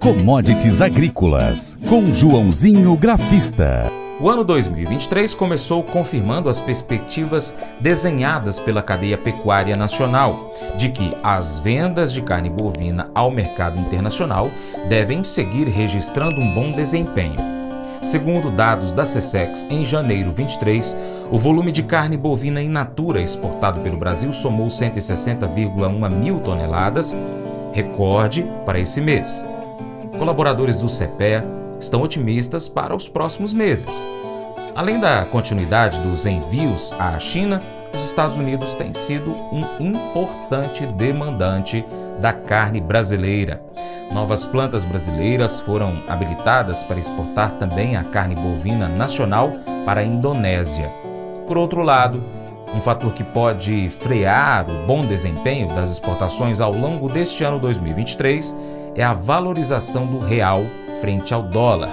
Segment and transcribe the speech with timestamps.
[0.00, 3.92] Commodities Agrícolas, com Joãozinho Grafista.
[4.18, 11.58] O ano 2023 começou confirmando as perspectivas desenhadas pela cadeia pecuária nacional de que as
[11.58, 14.50] vendas de carne bovina ao mercado internacional
[14.88, 17.36] devem seguir registrando um bom desempenho.
[18.02, 20.96] Segundo dados da CSEX, em janeiro 23,
[21.30, 27.14] o volume de carne bovina in natura exportado pelo Brasil somou 160,1 mil toneladas,
[27.74, 29.44] recorde para esse mês.
[30.20, 31.42] Colaboradores do CPEA
[31.80, 34.06] estão otimistas para os próximos meses.
[34.76, 37.58] Além da continuidade dos envios à China,
[37.94, 41.82] os Estados Unidos têm sido um importante demandante
[42.20, 43.62] da carne brasileira.
[44.12, 49.50] Novas plantas brasileiras foram habilitadas para exportar também a carne bovina nacional
[49.86, 50.92] para a Indonésia.
[51.46, 52.22] Por outro lado,
[52.74, 58.54] um fator que pode frear o bom desempenho das exportações ao longo deste ano 2023
[58.94, 60.62] é a valorização do real
[61.00, 61.90] frente ao dólar.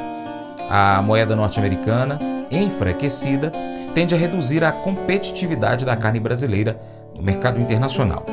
[0.70, 2.20] A moeda norte-americana,
[2.52, 3.52] enfraquecida,
[3.94, 6.80] tende a reduzir a competitividade da carne brasileira
[7.16, 8.25] no mercado internacional.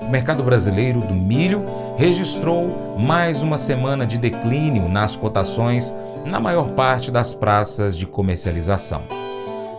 [0.00, 1.64] O mercado brasileiro do milho
[1.96, 9.02] registrou mais uma semana de declínio nas cotações na maior parte das praças de comercialização.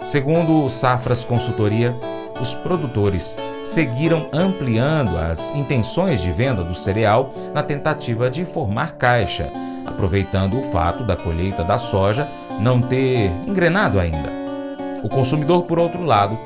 [0.05, 1.95] Segundo o Safras Consultoria,
[2.41, 9.51] os produtores seguiram ampliando as intenções de venda do cereal na tentativa de formar caixa
[9.85, 12.27] aproveitando o fato da colheita da soja
[12.59, 14.31] não ter engrenado ainda.
[15.03, 16.37] O consumidor, por outro lado,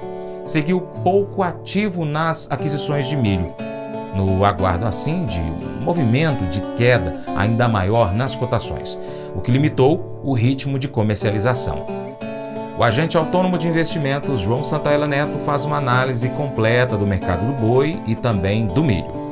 [0.44, 3.54] seguiu pouco ativo nas aquisições de milho,
[4.16, 8.98] no aguardo assim de um movimento de queda ainda maior nas cotações,
[9.36, 12.07] o que limitou o ritmo de comercialização.
[12.78, 17.54] O agente autônomo de investimentos João Santaella Neto faz uma análise completa do mercado do
[17.54, 19.27] boi e também do milho.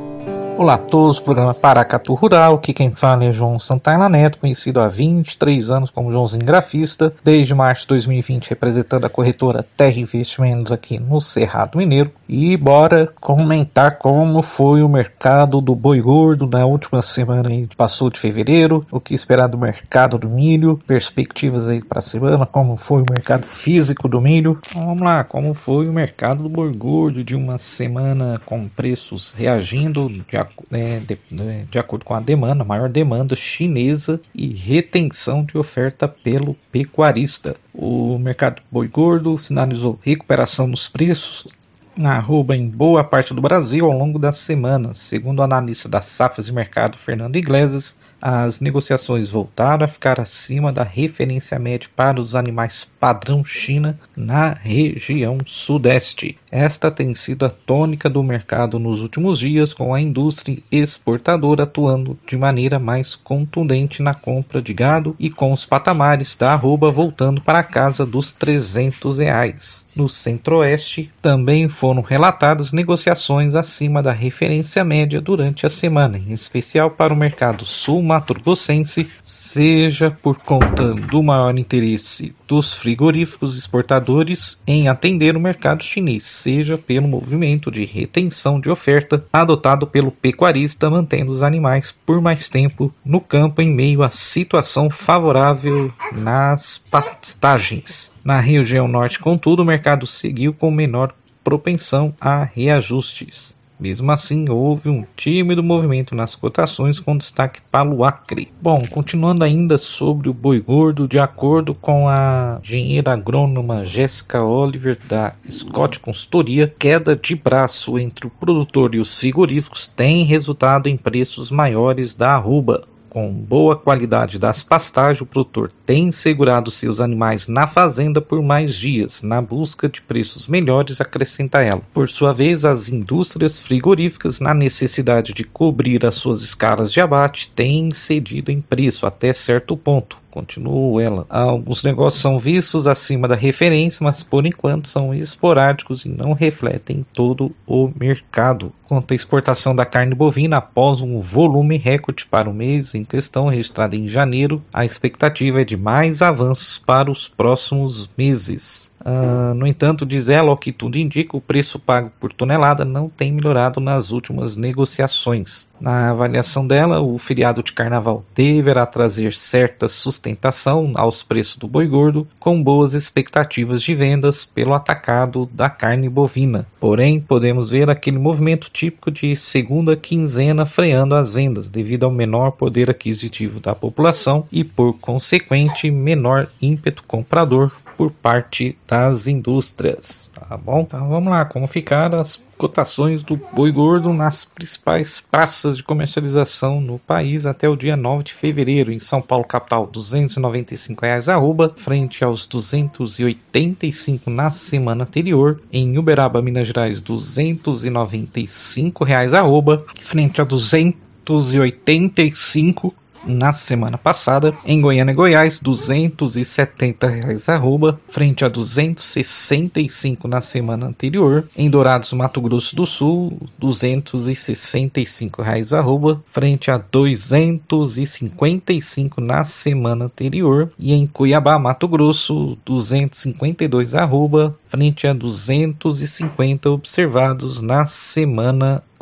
[0.57, 4.87] Olá a todos, programa Paracatu Rural, aqui quem fala é João Santana Neto, conhecido há
[4.87, 10.97] 23 anos como Joãozinho Grafista, desde março de 2020 representando a corretora Terra Investimentos aqui
[10.97, 12.09] no Cerrado Mineiro.
[12.27, 18.09] E bora comentar como foi o mercado do boi gordo na última semana aí, passou
[18.09, 22.77] de fevereiro, o que esperar do mercado do milho, perspectivas aí para a semana, como
[22.77, 24.57] foi o mercado físico do milho.
[24.69, 29.35] Então, vamos lá, como foi o mercado do boi gordo de uma semana com preços
[29.37, 35.43] reagindo de né, de, né, de acordo com a demanda, maior demanda chinesa e retenção
[35.43, 37.55] de oferta pelo pecuarista.
[37.73, 41.47] O mercado boi gordo sinalizou recuperação nos preços
[41.95, 44.93] na arroba em boa parte do Brasil ao longo da semana.
[44.93, 47.97] Segundo o analista das safras de mercado Fernando Iglesias,
[48.27, 54.49] as negociações voltaram a ficar acima da referência média para os animais padrão China na
[54.49, 56.35] região sudeste.
[56.51, 62.17] Esta tem sido a tônica do mercado nos últimos dias, com a indústria exportadora atuando
[62.25, 67.41] de maneira mais contundente na compra de gado e com os patamares da arroba voltando
[67.41, 69.85] para a casa dos 300 reais.
[69.95, 76.89] No centro-oeste também foram relatadas negociações acima da referência média durante a semana, em especial
[76.89, 84.87] para o mercado sul mato-grossense, seja por conta do maior interesse dos frigoríficos exportadores em
[84.87, 91.31] atender o mercado chinês, seja pelo movimento de retenção de oferta adotado pelo pecuarista, mantendo
[91.31, 98.13] os animais por mais tempo no campo em meio à situação favorável nas pastagens.
[98.23, 103.55] Na região norte, contudo, o mercado seguiu com menor propensão a reajustes.
[103.79, 108.51] Mesmo assim, houve um tímido movimento nas cotações com destaque para o Acre.
[108.61, 114.97] Bom, continuando ainda sobre o boi gordo, de acordo com a engenheira agrônoma Jéssica Oliver
[115.07, 120.97] da Scott Consultoria, queda de braço entre o produtor e os frigoríficos tem resultado em
[120.97, 127.47] preços maiores da arroba com boa qualidade das pastagens, o produtor tem segurado seus animais
[127.47, 131.81] na fazenda por mais dias, na busca de preços melhores, acrescenta ela.
[131.93, 137.47] Por sua vez, as indústrias frigoríficas, na necessidade de cobrir as suas escalas de abate,
[137.55, 141.25] têm cedido em preço até certo ponto Continuou ela.
[141.29, 147.05] Alguns negócios são vistos acima da referência, mas por enquanto são esporádicos e não refletem
[147.13, 148.69] todo o mercado.
[148.83, 153.47] Quanto à exportação da carne bovina, após um volume recorde para o mês em questão
[153.47, 158.93] registrado em janeiro, a expectativa é de mais avanços para os próximos meses.
[159.05, 163.07] Uh, no entanto, diz ela, ao que tudo indica, o preço pago por tonelada não
[163.07, 165.69] tem melhorado nas últimas negociações.
[165.79, 171.85] Na avaliação dela, o feriado de carnaval deverá trazer certa sustentação aos preços do boi
[171.85, 176.65] gordo, com boas expectativas de vendas pelo atacado da carne bovina.
[176.79, 182.51] Porém, podemos ver aquele movimento típico de segunda quinzena freando as vendas, devido ao menor
[182.51, 190.55] poder aquisitivo da população e, por consequente, menor ímpeto comprador por parte das indústrias, tá
[190.57, 190.81] bom?
[190.81, 196.79] Então vamos lá, como ficaram as cotações do boi gordo nas principais praças de comercialização
[196.79, 198.91] no país até o dia 9 de fevereiro.
[198.91, 205.61] Em São Paulo, capital, 295 reais arroba, frente aos 285 na semana anterior.
[205.71, 212.95] Em Uberaba, Minas Gerais, 295 reais arroba, frente a 285
[213.25, 214.55] na semana passada.
[214.65, 221.47] Em Goiânia e Goiás, 270 reais arroba, frente a 265 na semana anterior.
[221.57, 230.71] Em Dourados, Mato Grosso do Sul, 265 reais arroba, frente a 255 na semana anterior.
[230.77, 238.94] E em Cuiabá, Mato Grosso, 252 arroba, frente a 250 observados na semana anterior.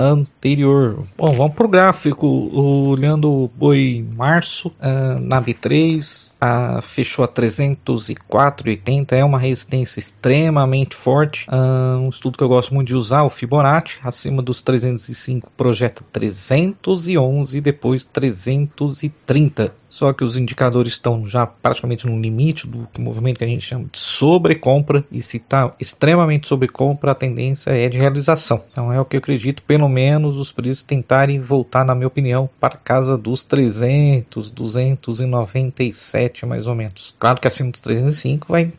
[1.18, 2.28] Bom, vamos para o gráfico.
[2.28, 9.14] Olhando o boi março uh, na B3, uh, fechou a 304,80.
[9.14, 11.48] É uma resistência extremamente forte.
[11.48, 16.04] Uh, um estudo que eu gosto muito de usar, o Fibonacci, acima dos 305 projeta
[16.12, 23.38] 311 e depois 330 só que os indicadores estão já praticamente no limite do movimento
[23.38, 28.00] que a gente chama de sobrecompra, e se está extremamente sobrecompra, a tendência é de
[28.00, 28.64] realização.
[28.72, 32.50] Então é o que eu acredito, pelo menos os preços tentarem voltar, na minha opinião,
[32.60, 37.14] para casa dos 300, 297 mais ou menos.
[37.20, 38.72] Claro que acima dos 305 vai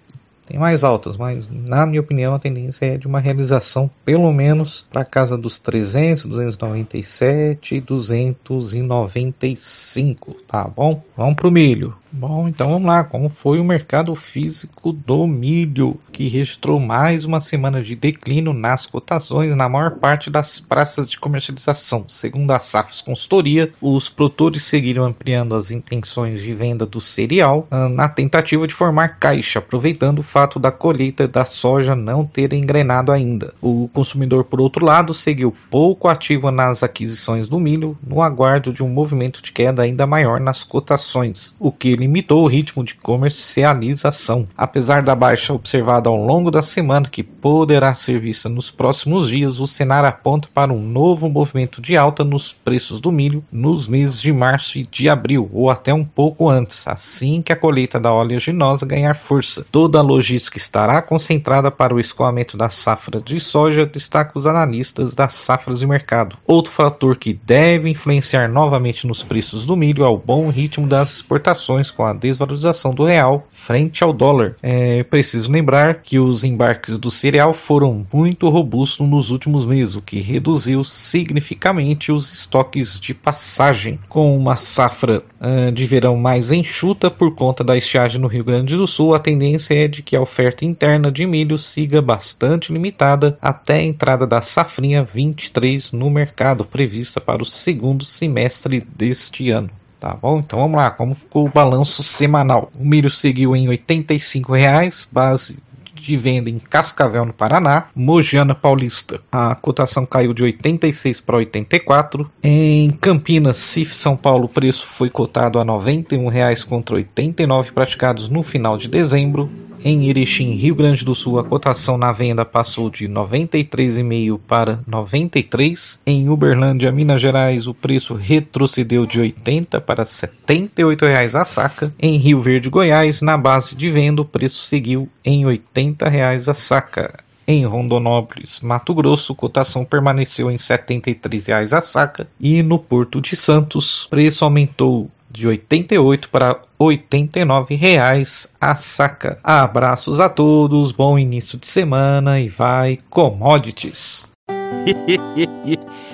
[0.46, 4.87] tem mais altas, mas na minha opinião a tendência é de uma realização pelo menos
[4.91, 11.02] para casa dos 300, 297 e 295, tá bom?
[11.17, 11.96] Vamos pro milho.
[12.17, 13.02] Bom, então vamos lá.
[13.02, 18.87] Como foi o mercado físico do milho, que registrou mais uma semana de declínio nas
[18.87, 22.05] cotações na maior parte das praças de comercialização?
[22.06, 27.88] Segundo a Safras Consultoria, os produtores seguiram ampliando as intenções de venda do cereal ah,
[27.88, 33.12] na tentativa de formar caixa, aproveitando o fato da colheita da soja não ter engrenado
[33.12, 33.54] ainda.
[33.62, 38.82] O consumidor, por outro lado, seguiu pouco ativo nas aquisições do milho, no aguardo de
[38.82, 44.48] um movimento de queda ainda maior nas cotações, o que limitou o ritmo de comercialização.
[44.56, 49.60] Apesar da baixa observada ao longo da semana, que poderá ser vista nos próximos dias,
[49.60, 54.20] o cenário aponta para um novo movimento de alta nos preços do milho nos meses
[54.20, 58.12] de março e de abril, ou até um pouco antes, assim que a colheita da
[58.12, 59.64] oleaginosa ganhar força.
[59.70, 65.15] Toda a logística estará concentrada para o escoamento da safra de soja, destaca os analistas
[65.15, 66.37] das safras de mercado.
[66.47, 71.17] Outro fator que deve influenciar novamente nos preços do milho é o bom ritmo das
[71.17, 74.56] exportações com a desvalorização do real frente ao dólar.
[74.62, 80.03] É preciso lembrar que os embarques do cereal foram muito robustos nos últimos meses, o
[80.03, 83.99] que reduziu significativamente os estoques de passagem.
[84.09, 88.76] Com uma safra uh, de verão mais enxuta por conta da estiagem no Rio Grande
[88.76, 93.38] do Sul, a tendência é de que a oferta interna de milho siga bastante limitada
[93.40, 99.70] até a entrada da safrinha 23 no mercado, prevista para o segundo semestre deste ano.
[99.99, 100.38] Tá bom?
[100.38, 102.70] Então vamos lá, como ficou o balanço semanal?
[102.78, 105.56] O milho seguiu em R$ 85,00, base
[105.94, 107.87] de venda em Cascavel, no Paraná.
[107.94, 112.31] Mogiana Paulista, a cotação caiu de 86 para 84.
[112.43, 118.28] Em Campinas, CIF São Paulo, o preço foi cotado a R$ 91,00 contra 89 praticados
[118.28, 119.50] no final de dezembro.
[119.87, 126.00] Em Erechim, Rio Grande do Sul, a cotação na venda passou de 93,5 para 93.
[126.07, 131.93] Em Uberlândia, Minas Gerais, o preço retrocedeu de 80 para 78 reais a saca.
[132.00, 136.55] Em Rio Verde, Goiás, na base de venda, o preço seguiu em 80 reais a
[136.55, 137.23] saca.
[137.47, 143.37] Em Rondonópolis, Mato Grosso, cotação permaneceu em R$ 73,00 a saca e no Porto de
[143.37, 149.37] Santos, preço aumentou de 88 para 89 reais a saca.
[149.43, 154.29] Abraços a todos, bom início de semana e vai commodities.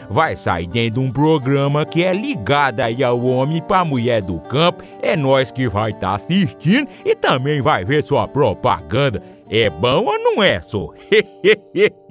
[0.11, 4.39] vai sair dentro de um programa que é ligado aí ao homem para mulher do
[4.39, 4.83] campo.
[5.01, 9.23] É nós que vai estar tá assistindo e também vai ver sua propaganda.
[9.49, 10.89] É bom ou não é, só?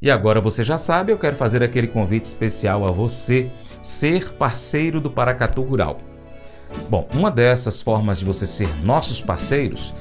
[0.00, 3.48] e agora você já sabe, eu quero fazer aquele convite especial a você
[3.80, 5.98] ser parceiro do Paracatu Rural.
[6.88, 9.94] Bom, uma dessas formas de você ser nossos parceiros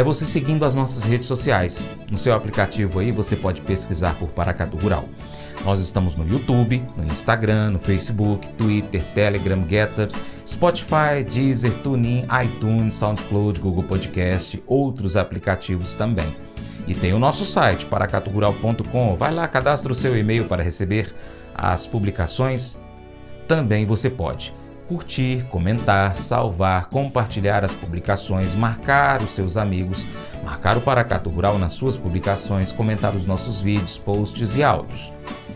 [0.00, 1.86] é você seguindo as nossas redes sociais.
[2.10, 5.04] No seu aplicativo aí você pode pesquisar por Paracatu Rural.
[5.62, 10.08] Nós estamos no YouTube, no Instagram, no Facebook, Twitter, Telegram, Getter,
[10.48, 16.34] Spotify, Deezer, TuneIn, iTunes, SoundCloud, Google Podcast, outros aplicativos também.
[16.88, 19.16] E tem o nosso site, paracaturural.com.
[19.16, 21.14] Vai lá, cadastre o seu e-mail para receber
[21.54, 22.78] as publicações.
[23.46, 24.54] Também você pode
[24.90, 30.04] curtir, comentar, salvar, compartilhar as publicações, marcar os seus amigos,
[30.42, 35.12] marcar o Paracato Rural nas suas publicações, comentar os nossos vídeos, posts e áudios.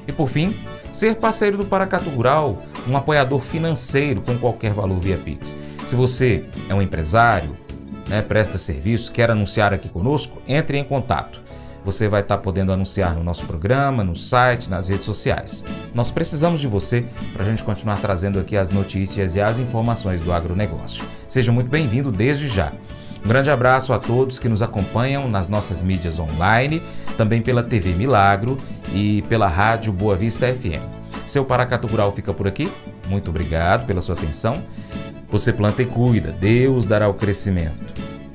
[0.07, 0.57] E por fim,
[0.93, 5.59] ser parceiro do Paracato Rural, um apoiador financeiro com qualquer valor via Pix.
[5.85, 7.57] Se você é um empresário,
[8.07, 11.43] né, presta serviço, quer anunciar aqui conosco, entre em contato
[11.85, 15.65] você vai estar podendo anunciar no nosso programa, no site, nas redes sociais.
[15.95, 20.23] Nós precisamos de você para a gente continuar trazendo aqui as notícias e as informações
[20.23, 21.05] do agronegócio.
[21.29, 22.73] Seja muito bem-vindo desde já.
[23.25, 26.83] Um grande abraço a todos que nos acompanham nas nossas mídias online,
[27.17, 28.59] também pela TV Milagro
[28.93, 30.83] e pela Rádio Boa Vista FM.
[31.27, 32.71] Seu Paracatu Rural fica por aqui.
[33.09, 34.63] Muito obrigado pela sua atenção.
[35.29, 37.95] Você planta e cuida, Deus dará o crescimento.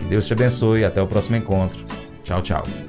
[0.10, 1.86] Deus te abençoe até o próximo encontro.
[2.24, 2.88] Tchau, tchau.